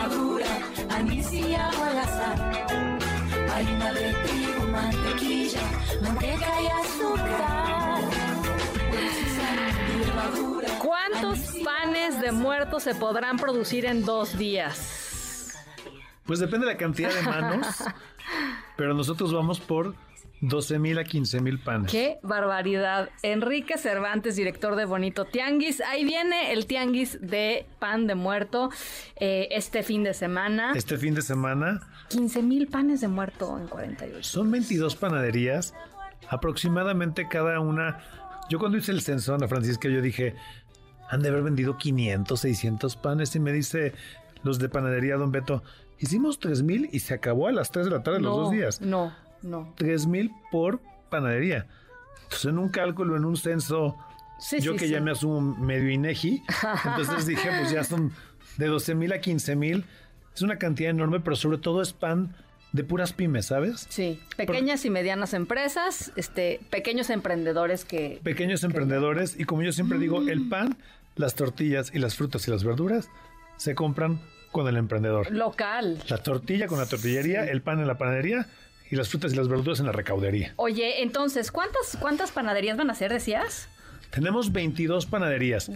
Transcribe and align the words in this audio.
Sal 0.00 0.12
y 0.12 0.14
levadura, 0.14 0.46
anís 0.90 1.32
y 1.32 1.54
agua 1.54 1.88
al 1.88 1.98
azar. 1.98 2.66
Harina 3.52 3.92
de 3.92 4.14
trigo, 4.24 4.66
mantequilla, 4.68 5.60
manteca 6.02 6.62
y 6.62 6.66
azúcar. 6.66 7.98
Huevos 8.90 9.18
y 9.18 9.28
sal 9.36 9.58
y 9.88 10.04
levadura. 10.04 10.68
¿Cuántos 10.78 11.38
panes 11.64 12.20
de 12.20 12.32
muertos 12.32 12.82
se 12.82 12.94
podrán 12.94 13.36
producir 13.36 13.84
en 13.86 14.04
dos 14.04 14.36
días? 14.38 15.54
Pues 16.24 16.38
depende 16.38 16.66
de 16.66 16.72
la 16.74 16.78
cantidad 16.78 17.12
de 17.12 17.22
manos, 17.22 17.66
pero 18.80 18.94
nosotros 18.94 19.30
vamos 19.34 19.60
por 19.60 19.94
12 20.40 20.78
mil 20.78 20.98
a 20.98 21.04
15 21.04 21.42
mil 21.42 21.58
panes. 21.58 21.92
¡Qué 21.92 22.18
barbaridad! 22.22 23.10
Enrique 23.22 23.76
Cervantes, 23.76 24.36
director 24.36 24.74
de 24.74 24.86
Bonito 24.86 25.26
Tianguis. 25.26 25.82
Ahí 25.82 26.02
viene 26.02 26.54
el 26.54 26.64
tianguis 26.64 27.18
de 27.20 27.66
pan 27.78 28.06
de 28.06 28.14
muerto 28.14 28.70
eh, 29.16 29.48
este 29.50 29.82
fin 29.82 30.02
de 30.02 30.14
semana. 30.14 30.72
Este 30.74 30.96
fin 30.96 31.14
de 31.14 31.20
semana 31.20 31.86
15 32.08 32.42
mil 32.42 32.68
panes 32.68 33.02
de 33.02 33.08
muerto 33.08 33.58
en 33.58 33.68
48. 33.68 34.22
son 34.22 34.50
22 34.50 34.96
panaderías, 34.96 35.74
aproximadamente 36.30 37.28
cada 37.28 37.60
una. 37.60 37.98
Yo 38.48 38.58
cuando 38.58 38.78
hice 38.78 38.92
el 38.92 39.02
censo, 39.02 39.34
Ana 39.34 39.46
Francisca, 39.46 39.90
yo 39.90 40.00
dije, 40.00 40.36
han 41.10 41.20
de 41.20 41.28
haber 41.28 41.42
vendido 41.42 41.76
500, 41.76 42.40
600 42.40 42.96
panes. 42.96 43.36
Y 43.36 43.40
me 43.40 43.52
dice 43.52 43.92
los 44.42 44.58
de 44.58 44.70
panadería, 44.70 45.16
don 45.16 45.32
Beto, 45.32 45.62
hicimos 46.00 46.38
3 46.40 46.62
mil 46.62 46.88
y 46.92 47.00
se 47.00 47.14
acabó 47.14 47.46
a 47.46 47.52
las 47.52 47.70
3 47.70 47.86
de 47.86 47.90
la 47.92 48.02
tarde 48.02 48.20
los 48.20 48.36
dos 48.36 48.50
días. 48.50 48.80
No, 48.80 49.14
no. 49.42 49.72
3 49.76 50.06
mil 50.06 50.30
por 50.50 50.80
panadería. 51.10 51.66
Entonces, 52.24 52.46
en 52.46 52.58
un 52.58 52.68
cálculo, 52.70 53.16
en 53.16 53.24
un 53.24 53.36
censo, 53.36 53.96
Sí, 54.38 54.58
yo 54.60 54.72
sí, 54.72 54.78
que 54.78 54.86
sí. 54.86 54.92
ya 54.92 55.00
me 55.00 55.10
asumo 55.10 55.40
medio 55.40 55.90
INEGI, 55.90 56.42
entonces 56.86 57.26
dije, 57.26 57.48
pues 57.58 57.70
ya 57.70 57.84
son 57.84 58.10
de 58.56 58.66
12 58.66 58.94
mil 58.94 59.12
a 59.12 59.20
15 59.20 59.54
mil. 59.54 59.84
Es 60.34 60.42
una 60.42 60.56
cantidad 60.58 60.90
enorme, 60.90 61.20
pero 61.20 61.36
sobre 61.36 61.58
todo 61.58 61.82
es 61.82 61.92
pan 61.92 62.34
de 62.72 62.84
puras 62.84 63.12
pymes, 63.12 63.46
¿sabes? 63.46 63.86
Sí, 63.90 64.20
pequeñas 64.36 64.84
y 64.84 64.90
medianas 64.90 65.34
empresas, 65.34 66.12
este, 66.16 66.60
pequeños 66.70 67.10
emprendedores 67.10 67.84
que... 67.84 68.20
Pequeños 68.22 68.62
emprendedores 68.64 69.38
y 69.38 69.44
como 69.44 69.62
yo 69.62 69.72
siempre 69.72 69.98
digo, 69.98 70.22
el 70.22 70.48
pan, 70.48 70.78
las 71.16 71.34
tortillas 71.34 71.90
y 71.92 71.98
las 71.98 72.14
frutas 72.14 72.46
y 72.46 72.50
las 72.52 72.62
verduras 72.64 73.10
se 73.56 73.74
compran 73.74 74.20
con 74.50 74.68
el 74.68 74.76
emprendedor. 74.76 75.30
Local. 75.30 75.98
La 76.08 76.18
tortilla 76.18 76.66
con 76.66 76.78
la 76.78 76.86
tortillería, 76.86 77.44
el 77.44 77.62
pan 77.62 77.80
en 77.80 77.86
la 77.86 77.98
panadería 77.98 78.46
y 78.90 78.96
las 78.96 79.08
frutas 79.08 79.32
y 79.32 79.36
las 79.36 79.48
verduras 79.48 79.80
en 79.80 79.86
la 79.86 79.92
recaudería. 79.92 80.52
Oye, 80.56 81.02
entonces, 81.02 81.52
¿cuántas, 81.52 81.96
¿cuántas 82.00 82.32
panaderías 82.32 82.76
van 82.76 82.90
a 82.90 82.94
ser, 82.94 83.12
decías? 83.12 83.68
Tenemos 84.10 84.52
22 84.52 85.06
panaderías 85.06 85.70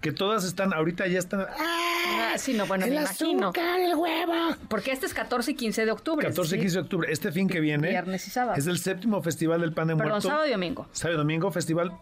que 0.00 0.12
todas 0.12 0.44
están, 0.44 0.72
ahorita 0.72 1.06
ya 1.08 1.18
están... 1.18 1.46
Ah, 1.58 2.34
sí, 2.36 2.54
no, 2.54 2.66
bueno, 2.66 2.86
me 2.86 2.94
imagino. 2.94 3.52
el 3.54 3.96
huevo! 3.96 4.56
Porque 4.68 4.92
este 4.92 5.06
es 5.06 5.14
14 5.14 5.50
y 5.52 5.54
15 5.54 5.84
de 5.86 5.90
octubre. 5.90 6.26
14 6.28 6.54
y 6.54 6.58
¿sí? 6.58 6.62
15 6.62 6.76
de 6.76 6.82
octubre. 6.82 7.12
Este 7.12 7.32
fin 7.32 7.48
que 7.48 7.60
viene 7.60 7.88
Viernes 7.88 8.26
y 8.26 8.30
sábado. 8.30 8.56
es 8.56 8.66
el 8.66 8.78
séptimo 8.78 9.20
Festival 9.22 9.60
del 9.60 9.72
Pan 9.72 9.88
de 9.88 9.96
Perdón, 9.96 10.10
Muerto. 10.12 10.28
sábado 10.28 10.46
y 10.46 10.52
domingo. 10.52 10.88
Sábado 10.92 11.16
y 11.16 11.18
domingo, 11.18 11.50
Festival, 11.50 11.92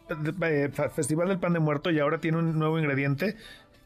eh, 0.43 0.71
Festival 0.95 1.29
del 1.29 1.39
Pan 1.39 1.55
de 1.55 1.61
Muerto 1.61 1.91
y 1.91 1.99
ahora 1.99 2.19
tiene 2.21 2.39
un 2.39 2.59
nuevo 2.59 2.79
ingrediente 2.79 3.37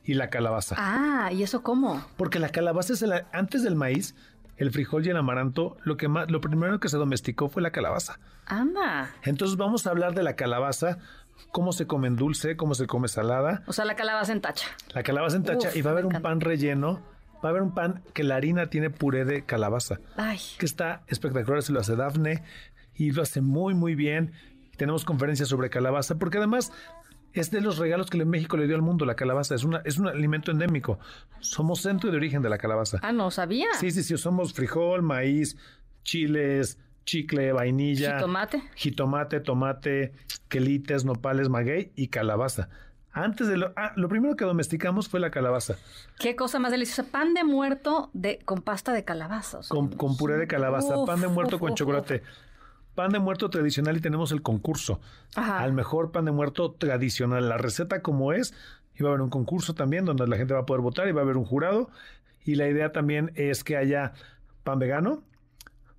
y 0.04 0.14
la 0.14 0.30
calabaza. 0.30 0.76
Ah, 0.78 1.30
¿y 1.32 1.42
eso 1.42 1.62
cómo? 1.62 2.04
Porque 2.16 2.38
la 2.38 2.48
calabaza 2.50 2.92
es 2.94 3.02
el, 3.02 3.12
antes 3.32 3.62
del 3.62 3.74
maíz, 3.76 4.14
el 4.56 4.70
frijol 4.70 5.06
y 5.06 5.10
el 5.10 5.16
amaranto, 5.16 5.76
lo 5.84 5.96
que 5.96 6.08
más, 6.08 6.30
lo 6.30 6.40
primero 6.40 6.80
que 6.80 6.88
se 6.88 6.96
domesticó 6.96 7.48
fue 7.48 7.62
la 7.62 7.70
calabaza. 7.70 8.18
Anda. 8.46 9.10
Entonces 9.22 9.56
vamos 9.56 9.86
a 9.86 9.90
hablar 9.90 10.14
de 10.14 10.22
la 10.22 10.36
calabaza, 10.36 10.98
cómo 11.52 11.72
se 11.72 11.86
come 11.86 12.08
en 12.08 12.16
dulce, 12.16 12.56
cómo 12.56 12.74
se 12.74 12.86
come 12.86 13.08
salada, 13.08 13.62
O 13.66 13.72
sea, 13.72 13.84
la 13.84 13.96
calabaza 13.96 14.32
en 14.32 14.40
tacha. 14.40 14.66
la 14.94 15.02
calabaza 15.02 15.36
en 15.36 15.44
tacha 15.44 15.68
Uf, 15.68 15.76
y 15.76 15.82
va 15.82 15.90
a 15.90 15.92
haber 15.92 16.06
un 16.06 16.20
pan 16.20 16.40
relleno, 16.40 17.00
va 17.42 17.48
a 17.48 17.50
haber 17.50 17.62
un 17.62 17.72
pan 17.74 18.02
que 18.12 18.22
la 18.24 18.36
harina 18.36 18.66
tiene 18.68 18.90
puré 18.90 19.24
de 19.24 19.44
calabaza, 19.46 19.98
Ay, 20.16 20.38
que 20.58 20.66
está 20.66 21.02
espectacular, 21.06 21.62
se 21.62 21.72
lo 21.72 21.80
hace 21.80 21.96
Dafne 21.96 22.42
y 22.94 23.12
lo 23.12 23.22
hace 23.22 23.40
muy 23.40 23.72
muy 23.74 23.94
bien. 23.94 24.32
Tenemos 24.76 25.04
conferencias 25.04 25.48
sobre 25.48 25.70
calabaza 25.70 26.16
porque 26.16 26.38
además 26.38 26.72
es 27.32 27.50
de 27.50 27.60
los 27.60 27.78
regalos 27.78 28.10
que 28.10 28.24
México 28.24 28.56
le 28.56 28.66
dio 28.66 28.76
al 28.76 28.82
mundo 28.82 29.04
la 29.04 29.14
calabaza, 29.14 29.54
es 29.54 29.64
una 29.64 29.82
es 29.84 29.98
un 29.98 30.08
alimento 30.08 30.50
endémico. 30.50 30.98
Somos 31.40 31.80
centro 31.82 32.10
de 32.10 32.16
origen 32.16 32.42
de 32.42 32.48
la 32.50 32.58
calabaza. 32.58 32.98
ah, 33.02 33.12
no 33.12 33.30
sabía. 33.30 33.66
Sí, 33.78 33.90
sí, 33.90 34.02
sí, 34.02 34.16
somos 34.16 34.52
frijol, 34.52 35.02
maíz, 35.02 35.56
chiles, 36.02 36.78
chicle, 37.04 37.52
vainilla, 37.52 38.14
Jitomate. 38.18 38.62
jitomate, 38.74 39.40
tomate, 39.40 40.12
quelites, 40.48 41.04
nopales, 41.04 41.48
maguey 41.48 41.92
y 41.96 42.08
calabaza. 42.08 42.68
Antes 43.12 43.48
de 43.48 43.56
lo, 43.56 43.72
ah, 43.74 43.92
lo 43.96 44.08
primero 44.08 44.36
que 44.36 44.44
domesticamos 44.44 45.08
fue 45.08 45.18
la 45.18 45.32
calabaza, 45.32 45.74
Qué 46.20 46.36
cosa 46.36 46.60
más 46.60 46.70
deliciosa. 46.70 47.10
Pan 47.10 47.34
de 47.34 47.42
muerto 47.42 48.08
de, 48.12 48.38
con 48.44 48.62
pasta 48.62 48.92
de 48.92 49.04
calabaza. 49.04 49.58
o 49.58 49.62
sea, 49.64 49.74
con, 49.74 49.88
con 49.88 50.16
puré 50.16 50.36
de 50.36 50.46
calabaza, 50.46 50.96
Uf, 50.96 51.06
pan 51.08 51.20
de 51.20 51.26
muerto 51.26 51.56
uf, 51.56 51.60
con 51.60 51.72
uf, 51.72 51.76
chocolate. 51.78 52.22
Pan 52.94 53.10
de 53.12 53.18
muerto 53.18 53.50
tradicional 53.50 53.96
y 53.96 54.00
tenemos 54.00 54.32
el 54.32 54.42
concurso. 54.42 55.00
Ajá. 55.36 55.60
Al 55.60 55.72
mejor 55.72 56.10
pan 56.12 56.24
de 56.24 56.32
muerto 56.32 56.72
tradicional. 56.72 57.48
La 57.48 57.56
receta 57.56 58.02
como 58.02 58.32
es, 58.32 58.52
y 58.98 59.02
va 59.02 59.10
a 59.10 59.12
haber 59.12 59.22
un 59.22 59.30
concurso 59.30 59.74
también 59.74 60.04
donde 60.04 60.26
la 60.26 60.36
gente 60.36 60.54
va 60.54 60.60
a 60.60 60.66
poder 60.66 60.82
votar 60.82 61.08
y 61.08 61.12
va 61.12 61.20
a 61.20 61.24
haber 61.24 61.36
un 61.36 61.44
jurado. 61.44 61.88
Y 62.44 62.56
la 62.56 62.68
idea 62.68 62.92
también 62.92 63.32
es 63.36 63.64
que 63.64 63.76
haya 63.76 64.12
pan 64.64 64.78
vegano, 64.78 65.22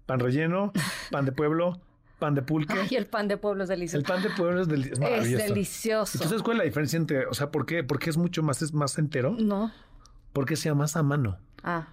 pan 0.06 0.20
relleno, 0.20 0.74
pan 1.12 1.26
de 1.26 1.32
pueblo, 1.32 1.80
pan 2.20 2.36
de 2.36 2.42
pulque. 2.42 2.74
Ay, 2.80 2.96
el 2.98 3.06
pan 3.08 3.28
de 3.28 3.38
pueblo 3.38 3.64
es 3.64 3.70
El 3.70 3.78
delicioso. 3.80 4.06
pan 4.06 4.22
de 4.22 4.30
pueblo 4.30 4.62
es, 4.62 4.68
deli- 4.68 4.92
es 4.92 5.38
delicioso. 5.48 6.18
Entonces, 6.18 6.44
¿cuál 6.44 6.58
es 6.58 6.60
la 6.60 6.64
diferencia 6.66 6.98
entre, 6.98 7.26
o 7.26 7.34
sea, 7.34 7.52
por 7.52 7.66
qué, 7.66 7.84
por 7.84 8.00
qué 8.00 8.10
es 8.10 8.18
mucho 8.18 8.44
más, 8.44 8.62
es 8.62 8.74
más 8.74 8.98
entero? 8.98 9.36
No. 9.40 9.72
Porque 10.34 10.56
se 10.56 10.70
amasa 10.70 11.00
a 11.00 11.04
mano. 11.04 11.38
Ah, 11.64 11.88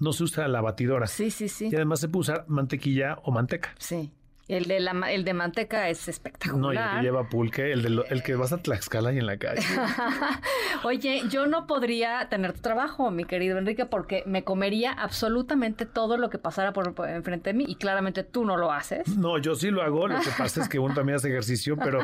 No 0.00 0.12
se 0.12 0.22
usa 0.24 0.48
la 0.48 0.60
batidora. 0.60 1.06
sí, 1.06 1.30
sí, 1.30 1.48
sí. 1.48 1.68
Y 1.70 1.74
además 1.76 2.00
se 2.00 2.08
puede 2.08 2.20
usar 2.22 2.44
mantequilla 2.48 3.18
o 3.24 3.30
manteca. 3.30 3.74
Sí. 3.78 4.12
El 4.48 4.64
de, 4.64 4.80
la, 4.80 4.92
el 5.12 5.24
de 5.24 5.34
manteca 5.34 5.90
es 5.90 6.08
espectacular. 6.08 6.58
No, 6.58 6.72
y 6.72 6.76
el 6.76 6.90
que 6.96 7.02
lleva 7.02 7.28
pulque, 7.28 7.70
el, 7.70 7.82
de 7.82 7.90
lo- 7.90 8.06
el 8.06 8.22
que 8.22 8.34
vas 8.34 8.52
a 8.54 8.58
Tlaxcala 8.62 9.12
y 9.12 9.18
en 9.18 9.26
la 9.26 9.36
calle. 9.36 9.60
Oye, 10.84 11.22
yo 11.30 11.46
no 11.46 11.66
podría 11.66 12.28
tener 12.28 12.52
tu 12.54 12.60
trabajo, 12.60 13.10
mi 13.10 13.24
querido 13.24 13.58
Enrique, 13.58 13.84
porque 13.86 14.22
me 14.26 14.44
comería 14.44 14.92
absolutamente 14.92 15.86
todo 15.86 16.16
lo 16.16 16.30
que 16.30 16.38
pasara 16.38 16.72
por, 16.72 16.94
por 16.94 17.08
enfrente 17.08 17.50
de 17.50 17.54
mí 17.54 17.64
y 17.68 17.74
claramente 17.76 18.22
tú 18.24 18.44
no 18.44 18.56
lo 18.56 18.72
haces. 18.72 19.06
No, 19.18 19.38
yo 19.38 19.54
sí 19.54 19.70
lo 19.70 19.82
hago. 19.82 20.08
Lo 20.08 20.18
que 20.20 20.30
pasa 20.38 20.62
es 20.62 20.68
que 20.68 20.78
uno 20.78 20.94
también 20.94 21.16
hace 21.16 21.28
ejercicio, 21.28 21.76
pero 21.76 22.00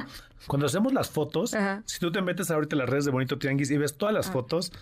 cuando 0.46 0.66
hacemos 0.66 0.92
las 0.92 1.10
fotos, 1.10 1.54
Ajá. 1.54 1.82
si 1.86 1.98
tú 1.98 2.12
te 2.12 2.20
metes 2.20 2.50
ahorita 2.50 2.74
en 2.74 2.80
las 2.80 2.88
redes 2.90 3.04
de 3.04 3.10
Bonito 3.10 3.38
Tianguis 3.38 3.70
y 3.70 3.78
ves 3.78 3.96
todas 3.96 4.14
las 4.14 4.30
fotos, 4.30 4.72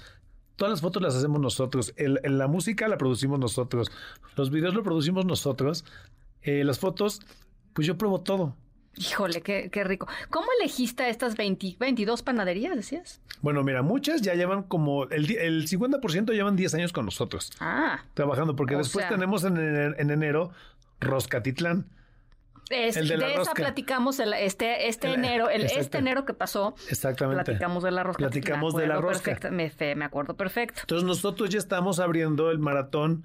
todas 0.56 0.70
las 0.72 0.80
fotos 0.80 1.02
las 1.02 1.14
hacemos 1.14 1.40
nosotros. 1.40 1.92
El- 1.96 2.20
el- 2.24 2.38
la 2.38 2.48
música 2.48 2.88
la 2.88 2.98
producimos 2.98 3.38
nosotros. 3.38 3.90
Los 4.36 4.50
videos 4.50 4.74
lo 4.74 4.82
producimos 4.82 5.26
nosotros. 5.26 5.84
Eh, 6.42 6.64
las 6.64 6.80
fotos, 6.80 7.20
pues 7.74 7.86
yo 7.86 7.96
pruebo 7.98 8.20
todo. 8.20 8.56
Híjole, 8.94 9.40
qué, 9.40 9.70
qué 9.72 9.84
rico. 9.84 10.06
¿Cómo 10.28 10.46
elegiste 10.60 11.02
a 11.04 11.08
estas 11.08 11.34
20 11.36 11.76
22 11.80 12.22
panaderías, 12.22 12.76
decías? 12.76 13.22
Bueno, 13.40 13.62
mira, 13.64 13.80
muchas 13.80 14.20
ya 14.20 14.34
llevan 14.34 14.64
como 14.64 15.04
el, 15.04 15.30
el 15.38 15.66
50% 15.66 16.32
llevan 16.32 16.56
10 16.56 16.74
años 16.74 16.92
con 16.92 17.06
nosotros 17.06 17.50
Ah, 17.58 18.00
trabajando, 18.12 18.54
porque 18.54 18.76
después 18.76 19.04
sea- 19.06 19.08
tenemos 19.14 19.44
en, 19.44 19.56
en- 19.56 19.94
en 19.98 20.10
enero 20.10 20.50
Roscatitlán. 21.00 21.86
es- 22.70 22.96
El 22.96 23.08
de 23.08 23.16
la 23.16 23.28
esa 23.28 23.38
rosca. 23.38 23.54
platicamos 23.54 24.18
el- 24.20 24.34
este, 24.34 24.88
este 24.88 25.08
El- 25.08 25.14
enero, 25.14 25.48
el, 25.50 25.62
este 25.62 25.98
enero 25.98 26.24
que 26.24 26.32
pasó. 26.34 26.74
Exactamente. 26.90 27.44
Platicamos 27.44 27.82
de 27.82 27.90
la 27.90 28.02
rosca. 28.02 28.18
Platicamos 28.18 28.74
de 28.76 28.86
la 28.86 28.96
rosca. 28.96 29.24
perfecta- 29.24 29.50
me, 29.50 29.70
fe- 29.70 29.94
me 29.94 30.04
acuerdo 30.04 30.36
perfecto. 30.36 30.80
Entonces 30.82 31.06
nosotros 31.06 31.48
ya 31.50 31.58
estamos 31.58 31.98
abriendo 31.98 32.50
el 32.50 32.58
maratón 32.58 33.24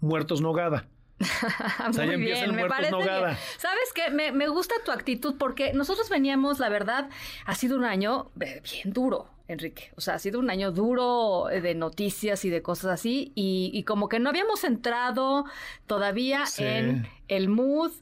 Muertos 0.00 0.40
Nogada. 0.40 0.88
Muy 1.84 1.92
sea, 1.94 2.04
ya 2.06 2.12
empieza 2.12 2.40
bien, 2.44 2.50
el 2.50 2.52
me 2.62 2.68
parece 2.68 2.94
bien. 2.96 3.36
¿Sabes 3.58 3.92
qué? 3.94 4.10
Me, 4.10 4.32
me 4.32 4.48
gusta 4.48 4.74
tu 4.84 4.90
actitud 4.92 5.36
porque 5.38 5.72
nosotros 5.72 6.08
veníamos, 6.10 6.58
la 6.58 6.68
verdad, 6.68 7.08
ha 7.46 7.54
sido 7.54 7.76
un 7.76 7.84
año 7.84 8.30
eh, 8.40 8.60
bien 8.62 8.92
duro, 8.92 9.28
Enrique. 9.48 9.92
O 9.96 10.00
sea, 10.00 10.14
ha 10.14 10.18
sido 10.18 10.38
un 10.40 10.50
año 10.50 10.72
duro 10.72 11.50
eh, 11.50 11.60
de 11.60 11.74
noticias 11.74 12.44
y 12.44 12.50
de 12.50 12.62
cosas 12.62 12.90
así 12.92 13.32
y, 13.34 13.70
y 13.74 13.84
como 13.84 14.08
que 14.08 14.18
no 14.20 14.30
habíamos 14.30 14.64
entrado 14.64 15.44
todavía 15.86 16.46
Sí. 16.46 16.64
en 16.64 17.06
el 17.28 17.48
mood. 17.48 17.92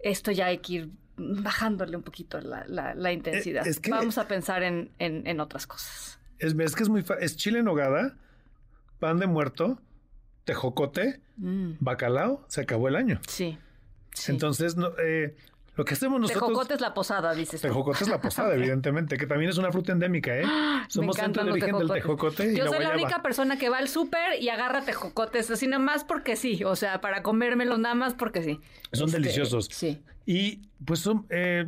Esto 0.00 0.30
ya 0.30 0.46
hay 0.46 0.58
que 0.58 0.72
ir 0.74 0.90
bajándole 1.16 1.96
un 1.96 2.02
poquito 2.04 2.40
la, 2.40 2.64
la- 2.68 2.94
la 2.94 3.12
intensidad. 3.12 3.66
Eh, 3.66 3.70
es 3.70 3.80
que- 3.80 3.90
Vamos 3.90 4.18
a 4.18 4.28
pensar 4.28 4.62
en, 4.62 4.90
en- 4.98 5.26
en 5.26 5.40
otras 5.40 5.66
cosas. 5.66 6.20
Es, 6.38 6.54
es 6.56 6.76
que 6.76 6.82
es 6.84 6.88
muy 6.88 7.04
Es 7.20 7.36
chile 7.36 7.58
en 7.58 7.64
nogada, 7.64 8.16
pan 9.00 9.18
de 9.18 9.26
muerto, 9.26 9.80
tejocote, 10.48 11.20
Mm, 11.36 11.74
bacalao, 11.78 12.44
se 12.48 12.62
acabó 12.62 12.88
el 12.88 12.96
año. 12.96 13.20
sí. 13.28 13.56
sí. 14.12 14.32
Entonces, 14.32 14.76
no, 14.76 14.90
eh, 14.98 15.36
lo 15.76 15.84
que 15.84 15.94
hacemos 15.94 16.20
nosotros... 16.20 16.48
Tejocote 16.48 16.74
es 16.74 16.80
la 16.80 16.92
posada, 16.94 17.32
dices. 17.34 17.60
tú. 17.60 17.68
Tejocote 17.68 18.02
es 18.02 18.08
la 18.10 18.20
posada, 18.20 18.52
evidentemente, 18.56 19.16
que 19.16 19.26
también 19.28 19.50
es 19.50 19.56
una 19.58 19.70
fruta 19.70 19.92
endémica, 19.92 20.36
¿eh? 20.36 20.42
Somos 20.88 21.14
centro 21.16 21.44
de 21.44 21.52
origen 21.52 21.78
del 21.78 21.88
tejocote 21.88 22.52
y 22.52 22.56
Yo 22.56 22.64
la 22.64 22.70
soy 22.70 22.80
la 22.80 22.90
única 22.94 23.22
persona 23.22 23.56
que 23.58 23.68
va 23.68 23.78
al 23.78 23.86
súper 23.88 24.42
y 24.42 24.48
agarra 24.48 24.82
tejocotes, 24.84 25.48
así 25.52 25.68
nada 25.68 25.78
más 25.82 26.02
porque 26.02 26.34
sí, 26.34 26.64
o 26.64 26.74
sea, 26.74 27.00
para 27.00 27.22
comérmelos 27.22 27.78
nada 27.78 27.94
más 27.94 28.14
porque 28.14 28.42
sí. 28.42 28.58
Son 28.92 29.06
Este, 29.08 29.20
deliciosos. 29.20 29.68
Sí. 29.70 30.02
Y 30.26 30.62
pues, 30.84 30.98
son, 30.98 31.26
eh, 31.30 31.66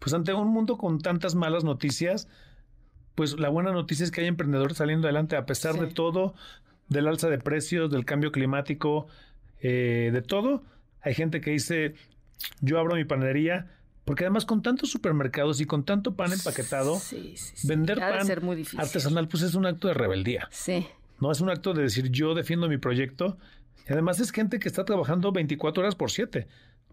pues 0.00 0.12
ante 0.12 0.34
un 0.34 0.48
mundo 0.48 0.76
con 0.76 0.98
tantas 1.00 1.34
malas 1.34 1.64
noticias, 1.64 2.28
pues 3.14 3.38
la 3.40 3.48
buena 3.48 3.72
noticia 3.72 4.04
es 4.04 4.10
que 4.10 4.20
hay 4.20 4.26
emprendedores 4.26 4.76
saliendo 4.76 5.06
adelante 5.06 5.36
a 5.36 5.46
pesar 5.46 5.72
Sí. 5.74 5.80
de 5.80 5.86
todo, 5.86 6.34
del 6.88 7.06
alza 7.08 7.28
de 7.28 7.38
precios, 7.38 7.90
del 7.90 8.04
cambio 8.04 8.32
climático, 8.32 9.06
eh, 9.60 10.10
de 10.12 10.22
todo. 10.22 10.62
Hay 11.00 11.14
gente 11.14 11.40
que 11.40 11.50
dice, 11.50 11.94
yo 12.60 12.78
abro 12.78 12.94
mi 12.96 13.04
panadería, 13.04 13.66
porque 14.04 14.24
además 14.24 14.46
con 14.46 14.62
tantos 14.62 14.90
supermercados 14.90 15.60
y 15.60 15.66
con 15.66 15.84
tanto 15.84 16.14
pan 16.16 16.32
empaquetado, 16.32 16.98
Sí, 16.98 17.34
sí, 17.36 17.52
sí. 17.56 17.68
vender 17.68 18.02
Ha 18.02 18.10
pan 18.10 18.26
ser 18.26 18.40
muy 18.40 18.56
difícil. 18.56 18.80
artesanal 18.80 19.28
pues 19.28 19.42
es 19.42 19.54
un 19.54 19.66
acto 19.66 19.88
de 19.88 19.94
rebeldía. 19.94 20.48
Sí. 20.50 20.86
No 21.20 21.30
es 21.32 21.40
un 21.40 21.50
acto 21.50 21.74
de 21.74 21.82
decir 21.82 22.10
yo 22.10 22.34
defiendo 22.34 22.68
mi 22.68 22.78
proyecto. 22.78 23.36
Y 23.88 23.92
además 23.92 24.20
es 24.20 24.30
gente 24.32 24.58
que 24.58 24.68
está 24.68 24.84
trabajando 24.84 25.32
24 25.32 25.82
horas 25.82 25.94
por 25.94 26.10
7. 26.10 26.46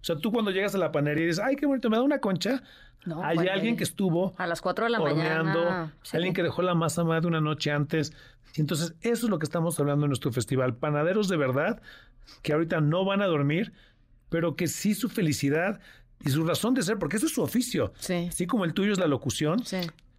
O 0.05 0.07
sea, 0.07 0.17
tú 0.17 0.31
cuando 0.31 0.51
llegas 0.51 0.75
a 0.75 0.77
la 0.77 0.91
panería 0.91 1.23
y 1.23 1.27
dices, 1.29 1.43
ay, 1.43 1.55
qué 1.55 1.65
bonito, 1.65 1.89
me 1.89 1.97
da 1.97 2.03
una 2.03 2.19
concha. 2.19 2.61
No, 3.07 3.23
Hay 3.23 3.37
bueno, 3.37 3.51
alguien 3.51 3.75
que 3.75 3.83
estuvo 3.83 4.35
A 4.37 4.45
las 4.45 4.61
4 4.61 4.85
de 4.85 4.91
la 4.91 5.01
horneando, 5.01 5.63
mañana. 5.63 5.93
sí. 6.03 6.15
alguien 6.15 6.35
que 6.35 6.43
dejó 6.43 6.61
la 6.61 6.75
masa 6.75 7.03
más 7.03 7.23
de 7.23 7.27
una 7.27 7.41
noche 7.41 7.71
antes. 7.71 8.13
Y 8.55 8.61
entonces, 8.61 8.93
eso 9.01 9.25
es 9.25 9.29
lo 9.31 9.39
que 9.39 9.45
estamos 9.45 9.79
hablando 9.79 10.05
en 10.05 10.09
nuestro 10.09 10.31
festival. 10.31 10.75
Panaderos 10.75 11.27
de 11.27 11.37
verdad, 11.37 11.81
que 12.43 12.53
ahorita 12.53 12.81
no 12.81 13.03
van 13.03 13.23
a 13.23 13.25
dormir, 13.25 13.73
pero 14.29 14.55
que 14.55 14.67
sí 14.67 14.93
su 14.93 15.09
felicidad 15.09 15.79
y 16.23 16.29
su 16.29 16.45
razón 16.45 16.75
de 16.75 16.83
ser, 16.83 16.99
porque 16.99 17.17
ese 17.17 17.25
es 17.25 17.33
su 17.33 17.41
oficio. 17.41 17.91
Sí. 17.97 18.27
Así 18.29 18.45
como 18.45 18.63
el 18.63 18.75
tuyo 18.75 18.91
es 18.93 18.99
la 18.99 19.07
locución, 19.07 19.65
Sí. 19.65 19.77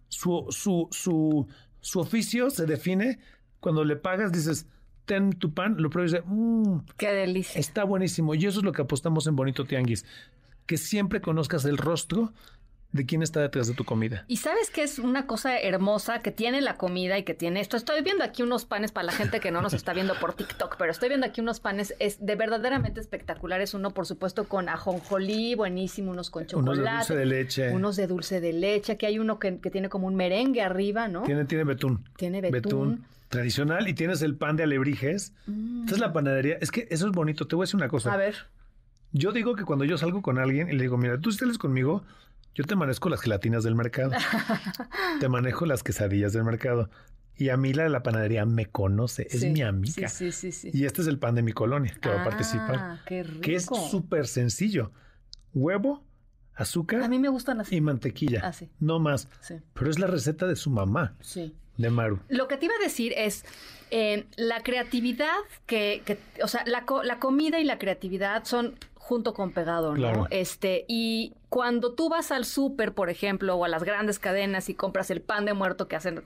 su, 0.09 0.47
su, 0.49 0.89
su, 0.91 1.47
su 1.79 1.99
oficio 2.01 2.49
se 2.49 2.65
define 2.65 3.19
cuando 3.61 3.85
le 3.85 3.95
pagas, 3.95 4.33
dices, 4.33 4.67
ten 5.07 5.31
tu 5.31 5.53
pan, 5.53 5.75
lo 5.79 5.89
pruebas 5.89 6.11
y 6.11 6.15
dices, 6.17 6.29
"Mm, 6.29 6.79
Qué 6.97 7.11
delicia. 7.11 7.59
está 7.59 7.83
buenísimo. 7.83 8.35
Y 8.35 8.45
eso 8.45 8.59
es 8.59 8.65
lo 8.65 8.71
que 8.73 8.83
apostamos 8.83 9.25
en 9.25 9.35
Bonito 9.35 9.65
Tianguis, 9.65 10.05
que 10.67 10.77
siempre 10.77 11.21
conozcas 11.21 11.65
el 11.65 11.77
rostro 11.77 12.31
de 12.93 13.05
quién 13.05 13.21
está 13.21 13.41
detrás 13.41 13.67
de 13.67 13.73
tu 13.73 13.83
comida. 13.83 14.23
Y 14.29 14.37
sabes 14.37 14.69
que 14.69 14.81
es 14.81 14.97
una 14.97 15.27
cosa 15.27 15.59
hermosa 15.59 16.19
que 16.21 16.31
tiene 16.31 16.61
la 16.61 16.77
comida 16.77 17.17
y 17.17 17.23
que 17.23 17.33
tiene 17.33 17.59
esto. 17.59 17.75
Estoy 17.75 18.01
viendo 18.01 18.23
aquí 18.23 18.43
unos 18.43 18.63
panes 18.65 18.91
para 18.93 19.05
la 19.05 19.11
gente 19.11 19.39
que 19.41 19.51
no 19.51 19.61
nos 19.61 19.73
está 19.73 19.93
viendo 19.93 20.15
por 20.19 20.33
TikTok, 20.33 20.77
pero 20.77 20.91
estoy 20.91 21.09
viendo 21.09 21.27
aquí 21.27 21.41
unos 21.41 21.59
panes 21.59 21.93
es 21.99 22.25
de 22.25 22.35
verdaderamente 22.35 23.01
espectaculares. 23.01 23.73
Uno, 23.73 23.91
por 23.91 24.05
supuesto, 24.07 24.45
con 24.45 24.69
ajonjolí, 24.69 25.53
buenísimo, 25.55 26.11
unos 26.11 26.29
con 26.29 26.47
chocolate. 26.47 26.79
Unos 26.79 26.85
de 26.85 26.95
dulce 26.95 27.15
de 27.17 27.25
leche. 27.25 27.69
Unos 27.71 27.95
de 27.97 28.07
dulce 28.07 28.41
de 28.41 28.53
leche. 28.53 28.93
Aquí 28.93 29.05
hay 29.05 29.19
uno 29.19 29.37
que, 29.37 29.59
que 29.59 29.69
tiene 29.69 29.89
como 29.89 30.07
un 30.07 30.15
merengue 30.15 30.61
arriba, 30.61 31.07
¿no? 31.09 31.23
Tiene, 31.23 31.43
tiene 31.45 31.65
betún. 31.65 32.05
Tiene 32.15 32.39
betún. 32.41 33.05
Tradicional 33.29 33.87
y 33.87 33.93
tienes 33.93 34.21
el 34.21 34.35
pan 34.35 34.55
de 34.55 34.63
alebrijes. 34.63 35.33
Esta 35.81 35.93
es 35.95 35.99
la 35.99 36.13
panadería. 36.13 36.57
Es 36.61 36.71
que 36.71 36.87
eso 36.89 37.07
es 37.07 37.11
bonito. 37.13 37.47
Te 37.47 37.55
voy 37.55 37.63
a 37.63 37.65
decir 37.65 37.75
una 37.77 37.87
cosa. 37.89 38.13
A 38.13 38.17
ver. 38.17 38.35
Yo 39.11 39.31
digo 39.31 39.55
que 39.55 39.63
cuando 39.63 39.85
yo 39.85 39.97
salgo 39.97 40.21
con 40.21 40.37
alguien 40.37 40.69
y 40.69 40.73
le 40.73 40.83
digo, 40.83 40.97
mira, 40.97 41.17
tú 41.19 41.31
sales 41.31 41.57
conmigo, 41.57 42.03
yo 42.55 42.63
te 42.65 42.75
manejo 42.75 43.09
las 43.09 43.21
gelatinas 43.21 43.63
del 43.63 43.75
mercado. 43.75 44.11
te 45.19 45.29
manejo 45.29 45.65
las 45.65 45.83
quesadillas 45.83 46.33
del 46.33 46.43
mercado. 46.43 46.89
Y 47.35 47.49
a 47.49 47.57
mí 47.57 47.71
la 47.71 47.83
de 47.83 47.89
la 47.89 48.01
panadería 48.01 48.45
me 48.45 48.65
conoce, 48.65 49.27
es 49.29 49.41
Sí, 49.41 49.49
mi 49.51 49.61
amiga. 49.61 50.07
Sí, 50.09 50.31
sí, 50.31 50.51
sí. 50.51 50.71
sí. 50.71 50.77
Y 50.77 50.85
este 50.85 51.01
es 51.03 51.07
el 51.07 51.19
pan 51.19 51.35
de 51.35 51.43
mi 51.43 51.51
colonia 51.53 51.95
que 52.01 52.09
va 52.09 52.15
a 52.15 52.21
Ah, 52.21 52.23
participar. 52.23 52.99
qué 53.05 53.23
rico. 53.23 53.41
Que 53.41 53.55
es 53.55 53.65
súper 53.91 54.25
sencillo. 54.27 54.91
Huevo, 55.53 56.03
azúcar 56.57 57.01
A 57.03 57.07
mí 57.07 57.19
me 57.19 57.29
gustan 57.29 57.61
así. 57.61 57.75
y 57.77 57.81
mantequilla. 57.81 58.41
Ah, 58.43 58.51
sí. 58.53 58.67
No 58.79 58.99
más. 58.99 59.27
Sí, 59.41 59.55
Pero 59.73 59.89
es 59.89 59.99
la 59.99 60.07
receta 60.07 60.45
de 60.47 60.55
su 60.55 60.69
mamá, 60.69 61.15
sí. 61.21 61.55
de 61.77 61.89
Maru. 61.89 62.19
Lo 62.29 62.47
que 62.47 62.57
te 62.57 62.65
iba 62.65 62.75
a 62.75 62.83
decir 62.83 63.13
es 63.15 63.45
eh, 63.91 64.25
la 64.35 64.61
creatividad 64.63 65.35
que, 65.65 66.01
que- 66.05 66.17
o 66.43 66.47
sea, 66.47 66.63
la 66.65 67.19
comida 67.19 67.59
y 67.59 67.63
la 67.63 67.77
creatividad 67.79 68.43
son 68.45 68.75
junto 69.07 69.33
con 69.33 69.51
pegado, 69.51 69.91
¿no? 69.91 69.95
Claro. 69.95 70.27
Este, 70.31 70.83
y 70.89 71.33
cuando 71.47 71.93
tú 71.93 72.09
vas 72.09 72.31
al 72.33 72.43
súper, 72.43 72.93
por 72.93 73.09
ejemplo, 73.09 73.55
o 73.55 73.63
a 73.63 73.69
las 73.69 73.83
grandes 73.85 74.19
cadenas 74.19 74.67
y 74.67 74.73
compras 74.73 75.09
el 75.11 75.21
pan 75.21 75.45
de 75.45 75.53
muerto 75.53 75.87
que 75.87 75.95
hacen, 75.95 76.21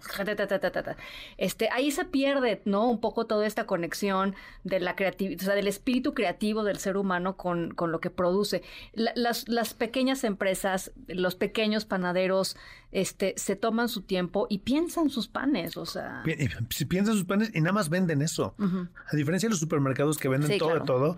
este, 1.38 1.70
ahí 1.72 1.92
se 1.92 2.06
pierde, 2.06 2.62
¿no? 2.66 2.90
Un 2.90 3.00
poco 3.00 3.26
toda 3.28 3.46
esta 3.46 3.66
conexión 3.66 4.36
de 4.64 4.80
la 4.80 4.96
creatividad, 4.96 5.42
o 5.42 5.46
sea, 5.46 5.56
del 5.56 5.68
espíritu 5.68 6.14
creativo 6.16 6.64
del 6.64 6.78
ser 6.80 6.98
humano 6.98 7.38
con, 7.38 7.72
con 7.74 7.92
lo 7.92 8.00
que 8.00 8.10
produce. 8.10 8.64
La- 8.94 9.14
las, 9.16 9.48
las 9.48 9.74
pequeñas 9.76 10.24
empresas, 10.24 10.92
los 11.08 11.36
pequeños 11.36 11.86
panaderos, 11.86 12.58
este, 12.92 13.36
se 13.38 13.56
toman 13.56 13.90
su 13.90 14.02
tiempo 14.02 14.48
y 14.50 14.60
piensan 14.60 15.10
sus 15.10 15.28
panes, 15.28 15.78
o 15.78 15.86
sea. 15.86 16.24
Si 16.70 16.86
piensas 16.86 17.14
sus 17.16 17.26
panes 17.26 17.52
y 17.54 17.62
nada 17.62 17.74
más 17.74 17.90
venden 17.90 18.22
eso. 18.24 18.56
A 18.60 19.16
diferencia 19.16 19.48
de 19.48 19.52
los 19.52 19.60
supermercados 19.60 20.18
que 20.18 20.28
venden 20.30 20.50
Sí, 20.52 20.58
todo 20.58 20.70
claro. 20.70 20.82
de 20.82 20.88
todo, 20.88 21.18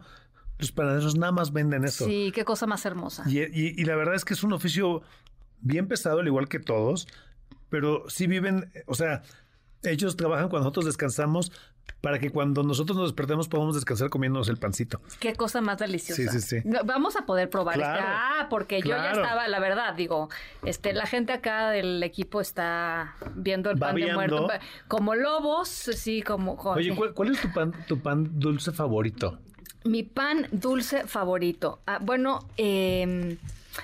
los 0.64 0.72
panaderos 0.72 1.16
nada 1.16 1.32
más 1.32 1.54
venden 1.54 1.84
eso. 1.86 2.06
Sí, 2.06 2.32
qué 2.34 2.44
cosa 2.46 2.66
más 2.68 2.86
hermosa. 2.86 3.24
Y, 3.28 3.40
y- 3.40 3.74
y 3.78 3.86
la 3.86 3.96
verdad 3.96 4.16
es 4.16 4.26
que 4.26 4.34
es 4.34 4.44
un 4.44 4.54
oficio 4.54 5.02
bien 5.62 5.88
pesado, 5.88 6.20
al 6.20 6.28
igual 6.28 6.48
que 6.50 6.60
todos, 6.60 7.08
pero 7.70 8.04
sí 8.10 8.28
viven, 8.28 8.72
o 8.88 8.96
sea, 8.96 9.22
ellos 9.84 10.16
trabajan 10.16 10.50
cuando 10.50 10.64
nosotros 10.66 10.86
descansamos 10.86 11.52
para 12.00 12.18
que 12.20 12.30
cuando 12.32 12.64
nosotros 12.64 12.98
nos 12.98 13.10
despertemos 13.10 13.50
podamos 13.50 13.76
descansar 13.76 14.10
comiéndonos 14.10 14.48
el 14.48 14.56
pancito. 14.58 15.02
Qué 15.20 15.34
cosa 15.36 15.60
más 15.60 15.78
deliciosa. 15.80 16.22
Sí, 16.32 16.40
sí, 16.40 16.62
sí. 16.62 16.70
Vamos 16.86 17.16
a 17.18 17.26
poder 17.26 17.50
probar 17.50 17.76
Claro. 17.76 18.00
este. 18.00 18.10
Ah, 18.10 18.48
porque 18.50 18.80
yo 18.82 18.90
ya 18.90 19.12
estaba, 19.12 19.48
la 19.50 19.60
verdad, 19.60 19.94
digo, 19.94 20.30
este, 20.64 20.94
la 20.94 21.06
gente 21.06 21.34
acá 21.34 21.70
del 21.72 22.02
equipo 22.04 22.40
está 22.40 23.16
viendo 23.36 23.70
el 23.70 23.78
pan 23.78 23.96
de 23.96 24.14
muerto. 24.14 24.48
Como 24.88 25.16
lobos, 25.16 25.68
sí, 25.68 26.22
como. 26.22 26.56
como- 26.56 26.76
Oye, 26.76 26.96
¿cuál, 26.96 27.14
cuál 27.14 27.32
es 27.32 27.42
tu 27.42 27.52
pan, 27.52 27.74
tu 27.88 28.00
pan 28.00 28.30
dulce 28.40 28.72
favorito? 28.72 29.40
Mi 29.86 30.04
pan 30.04 30.48
dulce 30.52 31.08
favorito. 31.08 31.80
Ah, 31.86 32.00
bueno, 32.02 32.48
eh, 32.58 33.38